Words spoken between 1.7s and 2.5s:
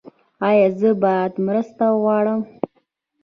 وغواړم؟